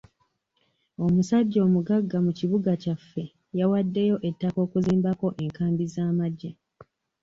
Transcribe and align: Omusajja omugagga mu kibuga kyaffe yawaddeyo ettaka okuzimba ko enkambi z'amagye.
Omusajja 1.05 1.59
omugagga 1.67 2.17
mu 2.25 2.31
kibuga 2.39 2.71
kyaffe 2.83 3.23
yawaddeyo 3.59 4.15
ettaka 4.29 4.59
okuzimba 4.65 5.09
ko 5.21 5.27
enkambi 5.43 5.83
z'amagye. 5.93 6.49